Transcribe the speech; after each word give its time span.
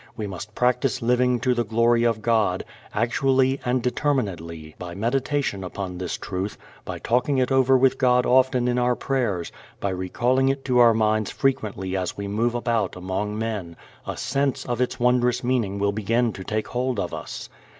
We 0.17 0.25
must 0.25 0.55
practice 0.55 1.03
living 1.03 1.39
to 1.41 1.53
the 1.53 1.63
glory 1.63 2.05
of 2.05 2.23
God, 2.23 2.65
actually 2.91 3.59
and 3.63 3.83
determinedly. 3.83 4.73
By 4.79 4.95
meditation 4.95 5.63
upon 5.63 5.99
this 5.99 6.17
truth, 6.17 6.57
by 6.85 6.97
talking 6.97 7.37
it 7.37 7.51
over 7.51 7.77
with 7.77 7.99
God 7.99 8.25
often 8.25 8.67
in 8.67 8.79
our 8.79 8.95
prayers, 8.95 9.51
by 9.79 9.89
recalling 9.91 10.49
it 10.49 10.65
to 10.65 10.79
our 10.79 10.95
minds 10.95 11.29
frequently 11.29 11.95
as 11.95 12.17
we 12.17 12.27
move 12.27 12.55
about 12.55 12.95
among 12.95 13.37
men, 13.37 13.77
a 14.07 14.17
sense 14.17 14.65
of 14.65 14.81
its 14.81 14.99
wondrous 14.99 15.43
meaning 15.43 15.77
will 15.77 15.91
begin 15.91 16.33
to 16.33 16.43
take 16.43 16.69
hold 16.69 16.99
of 16.99 17.13
us. 17.13 17.47